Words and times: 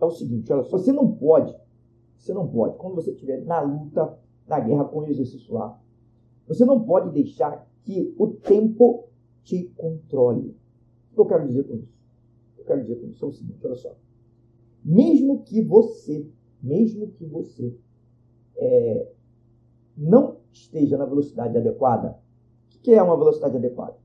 é 0.00 0.04
o 0.04 0.10
seguinte, 0.10 0.52
olha 0.52 0.62
só, 0.62 0.78
você 0.78 0.92
não 0.92 1.12
pode, 1.12 1.54
você 2.16 2.32
não 2.32 2.46
pode, 2.48 2.76
quando 2.76 2.94
você 2.94 3.10
estiver 3.10 3.42
na 3.44 3.60
luta, 3.60 4.18
na 4.46 4.60
guerra 4.60 4.84
com 4.84 5.00
o 5.00 5.06
exercício 5.06 5.54
lá, 5.54 5.80
você 6.46 6.64
não 6.64 6.84
pode 6.84 7.10
deixar 7.10 7.66
que 7.82 8.14
o 8.18 8.28
tempo 8.28 9.08
te 9.42 9.64
controle. 9.76 10.56
O 11.10 11.14
que 11.14 11.20
eu 11.20 11.26
quero 11.26 11.46
dizer 11.46 11.64
com 11.64 11.76
isso? 11.76 11.96
Eu 12.58 12.64
quero 12.64 12.82
dizer 12.82 12.96
com 12.96 13.06
isso 13.08 13.24
é 13.24 13.28
o 13.28 13.32
seguinte, 13.32 13.64
olha 13.64 13.74
só. 13.74 13.94
Mesmo 14.84 15.42
que 15.42 15.62
você, 15.62 16.28
mesmo 16.62 17.08
que 17.12 17.24
você 17.24 17.76
é, 18.56 19.12
não 19.96 20.36
esteja 20.52 20.96
na 20.96 21.04
velocidade 21.04 21.56
adequada, 21.56 22.18
o 22.74 22.80
que 22.80 22.92
é 22.92 23.02
uma 23.02 23.16
velocidade 23.16 23.56
adequada? 23.56 23.96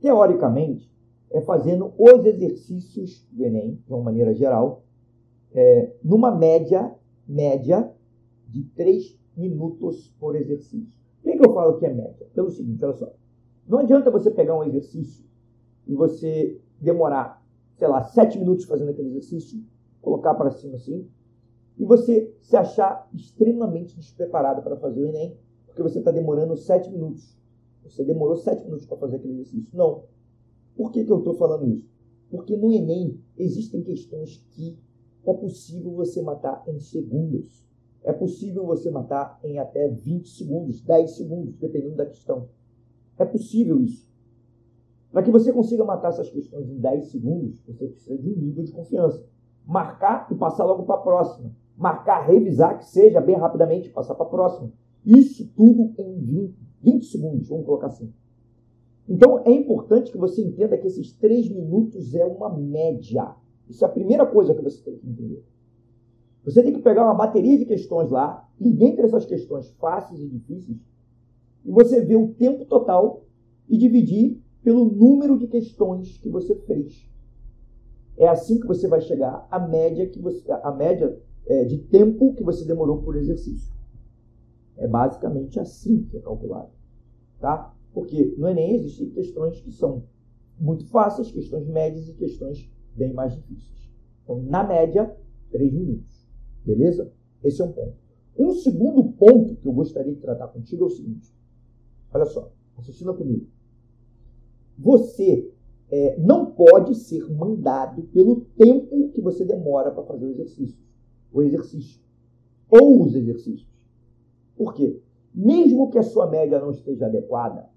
Teoricamente, 0.00 0.90
é 1.30 1.40
fazendo 1.40 1.92
os 1.96 2.24
exercícios 2.24 3.26
do 3.30 3.44
Enem, 3.44 3.80
de 3.86 3.92
uma 3.92 4.02
maneira 4.02 4.34
geral, 4.34 4.82
é, 5.52 5.92
numa 6.02 6.30
média, 6.30 6.94
média 7.26 7.92
de 8.48 8.64
3 8.64 9.18
minutos 9.36 10.14
por 10.18 10.36
exercício. 10.36 10.98
Por 11.22 11.32
que 11.32 11.46
eu 11.46 11.54
falo 11.54 11.78
que 11.78 11.86
é 11.86 11.92
média? 11.92 12.26
Pelo 12.34 12.50
seguinte, 12.50 12.84
olha 12.84 12.94
só. 12.94 13.12
Não 13.66 13.78
adianta 13.78 14.10
você 14.10 14.30
pegar 14.30 14.56
um 14.56 14.64
exercício 14.64 15.24
e 15.86 15.94
você 15.94 16.60
demorar, 16.80 17.44
sei 17.76 17.88
lá, 17.88 18.02
7 18.02 18.38
minutos 18.38 18.64
fazendo 18.64 18.90
aquele 18.90 19.08
exercício, 19.08 19.62
colocar 20.00 20.34
para 20.34 20.50
cima 20.50 20.76
assim, 20.76 21.08
e 21.78 21.84
você 21.84 22.34
se 22.40 22.56
achar 22.56 23.08
extremamente 23.14 23.96
despreparado 23.96 24.62
para 24.62 24.76
fazer 24.76 25.00
o 25.00 25.06
Enem, 25.06 25.38
porque 25.66 25.82
você 25.82 25.98
está 25.98 26.10
demorando 26.10 26.56
7 26.56 26.90
minutos. 26.90 27.38
Você 27.84 28.04
demorou 28.04 28.36
7 28.36 28.64
minutos 28.64 28.86
para 28.86 28.98
fazer 28.98 29.16
aquele 29.16 29.34
exercício. 29.34 29.66
Não. 29.72 30.04
Por 30.76 30.90
que, 30.90 31.04
que 31.04 31.10
eu 31.10 31.18
estou 31.18 31.34
falando 31.34 31.66
isso? 31.66 31.88
Porque 32.30 32.56
no 32.56 32.72
Enem 32.72 33.20
existem 33.36 33.82
questões 33.82 34.44
que 34.50 34.78
é 35.26 35.32
possível 35.34 35.92
você 35.92 36.22
matar 36.22 36.62
em 36.66 36.78
segundos. 36.78 37.64
É 38.02 38.12
possível 38.12 38.64
você 38.64 38.90
matar 38.90 39.38
em 39.44 39.58
até 39.58 39.88
20 39.88 40.28
segundos, 40.28 40.80
10 40.80 41.10
segundos, 41.16 41.56
dependendo 41.58 41.96
da 41.96 42.06
questão. 42.06 42.48
É 43.18 43.24
possível 43.24 43.80
isso. 43.80 44.08
Para 45.12 45.22
que 45.22 45.30
você 45.30 45.52
consiga 45.52 45.84
matar 45.84 46.08
essas 46.08 46.30
questões 46.30 46.70
em 46.70 46.78
10 46.78 47.10
segundos, 47.10 47.60
você 47.66 47.86
precisa 47.86 48.16
de 48.16 48.30
um 48.30 48.36
nível 48.36 48.64
de 48.64 48.72
confiança. 48.72 49.26
Marcar 49.66 50.28
e 50.30 50.34
passar 50.34 50.64
logo 50.64 50.84
para 50.84 50.94
a 50.94 51.02
próxima. 51.02 51.54
Marcar, 51.76 52.26
revisar, 52.26 52.78
que 52.78 52.86
seja 52.86 53.20
bem 53.20 53.36
rapidamente, 53.36 53.90
passar 53.90 54.14
para 54.14 54.26
a 54.26 54.30
próxima. 54.30 54.72
Isso 55.04 55.50
tudo 55.54 55.92
em 55.98 56.18
20, 56.20 56.58
20 56.82 57.04
segundos, 57.04 57.48
vamos 57.48 57.66
colocar 57.66 57.88
assim. 57.88 58.12
Então 59.08 59.42
é 59.44 59.50
importante 59.50 60.12
que 60.12 60.18
você 60.18 60.42
entenda 60.42 60.78
que 60.78 60.86
esses 60.86 61.12
3 61.14 61.50
minutos 61.50 62.14
é 62.14 62.24
uma 62.24 62.56
média. 62.56 63.34
Isso 63.70 63.84
é 63.84 63.88
a 63.88 63.90
primeira 63.90 64.26
coisa 64.26 64.52
que 64.52 64.62
você 64.62 64.82
tem 64.82 64.98
que 64.98 65.08
entender. 65.08 65.44
Você 66.44 66.60
tem 66.62 66.72
que 66.72 66.82
pegar 66.82 67.04
uma 67.04 67.14
bateria 67.14 67.56
de 67.56 67.64
questões 67.64 68.10
lá, 68.10 68.48
e 68.58 68.72
dentre 68.72 69.06
essas 69.06 69.24
questões 69.24 69.70
fáceis 69.78 70.20
e 70.20 70.28
difíceis, 70.28 70.76
e 71.64 71.70
você 71.70 72.00
ver 72.00 72.16
o 72.16 72.34
tempo 72.34 72.64
total 72.64 73.24
e 73.68 73.78
dividir 73.78 74.42
pelo 74.62 74.90
número 74.90 75.38
de 75.38 75.46
questões 75.46 76.18
que 76.18 76.28
você 76.28 76.54
fez. 76.54 77.08
É 78.16 78.26
assim 78.26 78.58
que 78.58 78.66
você 78.66 78.88
vai 78.88 79.00
chegar 79.00 79.46
à 79.50 79.58
média 79.58 80.08
que 80.08 80.18
você, 80.18 80.50
a 80.50 80.72
média 80.72 81.16
é, 81.46 81.64
de 81.64 81.78
tempo 81.78 82.34
que 82.34 82.42
você 82.42 82.64
demorou 82.64 83.00
por 83.02 83.16
exercício. 83.16 83.72
É 84.76 84.88
basicamente 84.88 85.60
assim 85.60 86.02
que 86.04 86.16
é 86.16 86.20
calculado, 86.20 86.70
tá? 87.38 87.72
Porque 87.92 88.34
no 88.36 88.48
Enem 88.48 88.74
existem 88.74 89.10
questões 89.10 89.60
que 89.60 89.70
são 89.70 90.02
muito 90.58 90.86
fáceis, 90.86 91.30
questões 91.30 91.68
médias 91.68 92.08
e 92.08 92.14
questões 92.14 92.70
bem 92.94 93.12
mais 93.12 93.34
difíceis. 93.34 93.90
Então, 94.22 94.42
na 94.42 94.64
média, 94.64 95.14
3 95.50 95.72
minutos. 95.72 96.28
Beleza? 96.64 97.12
Esse 97.42 97.62
é 97.62 97.64
um 97.64 97.72
ponto. 97.72 97.94
Um 98.38 98.52
segundo 98.52 99.04
ponto 99.12 99.56
que 99.56 99.66
eu 99.66 99.72
gostaria 99.72 100.14
de 100.14 100.20
tratar 100.20 100.48
contigo 100.48 100.84
é 100.84 100.86
o 100.86 100.90
seguinte. 100.90 101.34
Olha 102.12 102.24
só, 102.24 102.52
raciocina 102.76 103.12
comigo. 103.12 103.46
Você 104.78 105.52
é, 105.90 106.18
não 106.18 106.46
pode 106.46 106.94
ser 106.94 107.28
mandado 107.30 108.02
pelo 108.04 108.42
tempo 108.56 109.10
que 109.10 109.20
você 109.20 109.44
demora 109.44 109.90
para 109.90 110.04
fazer 110.04 110.26
o 110.26 110.30
exercício. 110.30 110.78
O 111.32 111.42
exercício. 111.42 112.00
Ou 112.70 113.02
os 113.02 113.14
exercícios. 113.14 113.68
Por 114.56 114.74
quê? 114.74 115.00
Mesmo 115.34 115.90
que 115.90 115.98
a 115.98 116.02
sua 116.02 116.26
média 116.26 116.58
não 116.60 116.70
esteja 116.70 117.06
adequada, 117.06 117.68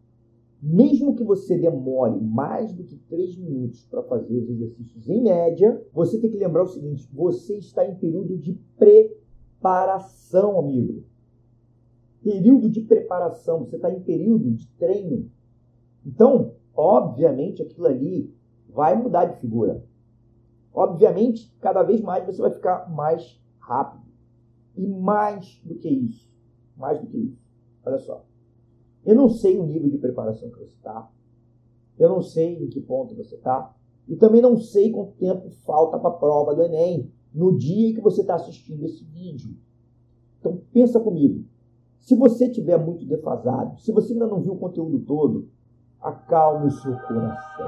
mesmo 0.66 1.13
que 1.13 1.25
você 1.25 1.57
demore 1.57 2.22
mais 2.22 2.72
do 2.72 2.85
que 2.85 2.96
3 2.96 3.35
minutos 3.35 3.85
para 3.85 4.01
fazer 4.03 4.34
os 4.34 4.50
exercícios 4.50 5.09
em 5.09 5.22
média, 5.22 5.85
você 5.91 6.18
tem 6.18 6.31
que 6.31 6.38
lembrar 6.38 6.63
o 6.63 6.68
seguinte: 6.68 7.09
você 7.12 7.57
está 7.57 7.85
em 7.85 7.96
período 7.96 8.38
de 8.38 8.53
preparação, 8.78 10.57
amigo. 10.57 11.03
Período 12.24 12.69
de 12.69 12.79
preparação, 12.79 13.59
você 13.59 13.75
está 13.75 13.91
em 13.91 14.00
período 14.03 14.53
de 14.53 14.66
treino. 14.78 15.29
Então, 16.06 16.53
obviamente, 16.74 17.62
aquilo 17.62 17.88
ali 17.88 18.34
vai 18.69 18.95
mudar 18.95 19.25
de 19.25 19.41
figura. 19.41 19.84
Obviamente, 20.74 21.53
cada 21.59 21.84
vez 21.84 22.00
mais 22.00 22.25
você 22.25 22.41
vai 22.41 22.51
ficar 22.51 22.90
mais 22.90 23.38
rápido. 23.59 24.03
E 24.78 24.88
mais 24.88 25.62
do 25.66 25.75
que 25.75 25.90
isso, 25.90 26.34
mais 26.78 27.01
do 27.01 27.07
que 27.07 27.18
isso, 27.18 27.45
olha 27.85 27.97
só. 27.97 28.25
Eu 29.05 29.15
não 29.15 29.29
sei 29.29 29.57
o 29.57 29.65
nível 29.65 29.89
de 29.89 29.97
preparação 29.97 30.49
que 30.49 30.59
você 30.59 30.75
está. 30.75 31.09
Eu 31.97 32.09
não 32.09 32.21
sei 32.21 32.63
em 32.63 32.67
que 32.67 32.81
ponto 32.81 33.15
você 33.15 33.35
está. 33.35 33.75
E 34.07 34.15
também 34.15 34.41
não 34.41 34.57
sei 34.57 34.91
quanto 34.91 35.13
tempo 35.13 35.49
falta 35.65 35.97
para 35.97 36.09
a 36.09 36.13
prova 36.13 36.55
do 36.55 36.63
Enem 36.63 37.11
no 37.33 37.57
dia 37.57 37.93
que 37.93 38.01
você 38.01 38.21
está 38.21 38.35
assistindo 38.35 38.85
esse 38.85 39.03
vídeo. 39.05 39.55
Então 40.39 40.61
pensa 40.71 40.99
comigo. 40.99 41.45
Se 41.99 42.15
você 42.15 42.47
estiver 42.47 42.77
muito 42.77 43.05
defasado, 43.05 43.79
se 43.79 43.91
você 43.91 44.13
ainda 44.13 44.27
não 44.27 44.41
viu 44.41 44.53
o 44.53 44.59
conteúdo 44.59 44.99
todo, 44.99 45.49
acalme 46.01 46.67
o 46.67 46.71
seu 46.71 46.91
coração. 46.99 47.67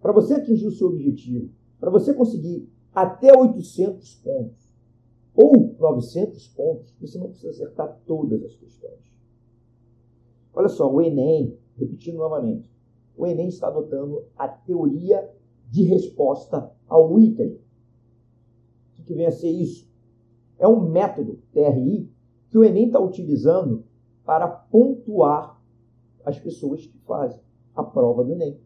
Para 0.00 0.12
você 0.12 0.34
atingir 0.34 0.66
o 0.66 0.72
seu 0.72 0.88
objetivo, 0.88 1.50
para 1.80 1.90
você 1.90 2.14
conseguir 2.14 2.68
até 2.94 3.36
800 3.36 4.14
pontos 4.16 4.72
ou 5.34 5.74
900 5.78 6.46
pontos, 6.48 6.94
você 7.00 7.18
não 7.18 7.28
precisa 7.28 7.50
acertar 7.50 8.00
todas 8.06 8.44
as 8.44 8.56
questões. 8.56 9.11
Olha 10.54 10.68
só, 10.68 10.90
o 10.90 11.00
Enem, 11.00 11.58
repetindo 11.76 12.18
novamente, 12.18 12.70
o 13.16 13.26
Enem 13.26 13.48
está 13.48 13.68
adotando 13.68 14.26
a 14.36 14.46
teoria 14.48 15.30
de 15.70 15.82
resposta 15.84 16.70
ao 16.86 17.18
item. 17.18 17.58
O 18.98 19.02
que 19.02 19.14
vem 19.14 19.26
a 19.26 19.32
ser 19.32 19.50
isso? 19.50 19.90
É 20.58 20.68
um 20.68 20.88
método, 20.88 21.40
TRI, 21.52 22.10
que 22.50 22.58
o 22.58 22.64
Enem 22.64 22.86
está 22.86 23.00
utilizando 23.00 23.84
para 24.24 24.46
pontuar 24.46 25.60
as 26.24 26.38
pessoas 26.38 26.86
que 26.86 26.98
fazem 26.98 27.40
a 27.74 27.82
prova 27.82 28.22
do 28.22 28.32
Enem. 28.32 28.60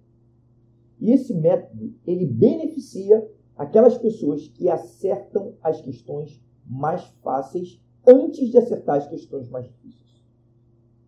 E 0.98 1.12
esse 1.12 1.34
método, 1.34 1.94
ele 2.06 2.26
beneficia 2.26 3.26
aquelas 3.56 3.96
pessoas 3.96 4.48
que 4.48 4.68
acertam 4.68 5.54
as 5.62 5.80
questões 5.80 6.42
mais 6.66 7.04
fáceis 7.22 7.80
antes 8.06 8.50
de 8.50 8.58
acertar 8.58 8.96
as 8.96 9.06
questões 9.06 9.48
mais 9.48 9.66
difíceis. 9.66 10.25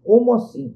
Como 0.08 0.32
assim? 0.32 0.74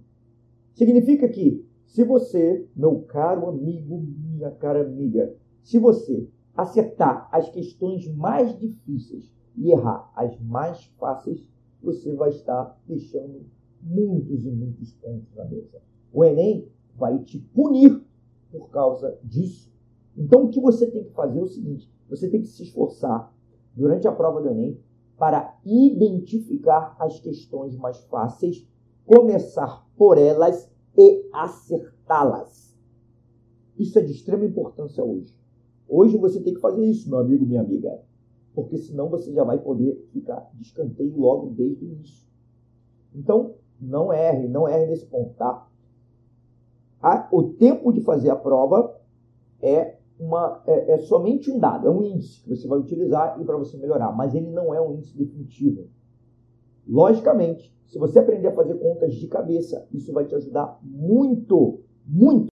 Significa 0.75 1.27
que 1.27 1.67
se 1.87 2.05
você, 2.05 2.69
meu 2.77 3.01
caro 3.05 3.49
amigo, 3.49 3.99
minha 3.99 4.51
cara 4.51 4.83
amiga, 4.83 5.35
se 5.63 5.79
você 5.79 6.29
acertar 6.55 7.31
as 7.33 7.49
questões 7.49 8.07
mais 8.15 8.55
difíceis 8.59 9.33
e 9.57 9.71
errar 9.71 10.13
as 10.15 10.39
mais 10.39 10.85
fáceis, 10.99 11.43
você 11.83 12.13
vai 12.13 12.29
estar 12.29 12.79
deixando 12.87 13.47
muitos 13.81 14.45
e 14.45 14.51
muitos 14.51 14.93
pontos 14.97 15.35
na 15.35 15.47
mesa. 15.47 15.81
O 16.13 16.23
Enem 16.23 16.69
vai 16.95 17.19
te 17.21 17.39
punir 17.39 18.05
por 18.51 18.69
causa 18.69 19.19
disso. 19.25 19.73
Então, 20.15 20.45
o 20.45 20.51
que 20.51 20.61
você 20.61 20.91
tem 20.91 21.05
que 21.05 21.13
fazer 21.15 21.39
é 21.39 21.43
o 21.43 21.47
seguinte: 21.47 21.91
você 22.07 22.29
tem 22.29 22.43
que 22.43 22.49
se 22.49 22.65
esforçar 22.65 23.35
durante 23.75 24.07
a 24.07 24.13
prova 24.13 24.43
do 24.43 24.51
Enem 24.51 24.79
para 25.17 25.59
identificar 25.65 26.95
as 26.99 27.19
questões 27.19 27.75
mais 27.79 28.05
fáceis 28.05 28.71
começar 29.07 29.87
por 29.97 30.19
elas 30.19 30.71
e 30.97 31.29
acertá-las. 31.33 32.77
Isso 33.79 33.99
é 33.99 34.03
de 34.03 34.13
extrema 34.13 34.45
importância 34.45 35.03
hoje. 35.03 35.35
Hoje 35.89 36.17
você 36.17 36.41
tem 36.41 36.55
que 36.55 36.61
fazer 36.61 36.85
isso, 36.85 37.09
meu 37.11 37.19
amigo, 37.19 37.45
minha 37.45 37.61
amiga, 37.61 38.01
porque 38.55 38.79
senão 38.79 39.09
você 39.09 39.33
já 39.33 39.45
vai 39.45 39.59
poder 39.59 40.09
ficar 40.13 40.51
de 40.55 40.63
escanteio 40.63 41.17
logo 41.17 41.51
desde 41.51 41.85
o 41.85 41.89
início. 41.89 42.27
Então, 43.15 43.55
não 43.81 44.13
erre, 44.13 44.49
não 44.49 44.69
erre 44.69 44.87
nesse 44.87 45.07
ponto, 45.07 45.35
tá? 45.35 45.69
o 47.33 47.43
tempo 47.55 47.93
de 47.93 48.01
fazer 48.01 48.31
a 48.31 48.37
prova 48.37 48.97
é, 49.61 49.97
uma, 50.19 50.63
é, 50.67 50.93
é 50.93 50.99
somente 50.99 51.51
um 51.51 51.59
dado, 51.59 51.89
é 51.89 51.91
um 51.91 52.03
índice 52.03 52.41
que 52.43 52.49
você 52.49 52.69
vai 52.69 52.79
utilizar 52.79 53.41
e 53.41 53.45
para 53.45 53.57
você 53.57 53.77
melhorar, 53.77 54.13
mas 54.13 54.35
ele 54.35 54.51
não 54.51 54.73
é 54.73 54.81
um 54.81 54.95
índice 54.95 55.17
definitivo. 55.17 55.89
Logicamente, 56.87 57.73
se 57.87 57.99
você 57.99 58.19
aprender 58.19 58.49
a 58.49 58.55
fazer 58.55 58.75
contas 58.75 59.15
de 59.15 59.27
cabeça, 59.29 59.87
isso 59.93 60.13
vai 60.13 60.25
te 60.25 60.35
ajudar 60.35 60.79
muito, 60.83 61.81
muito 62.07 62.51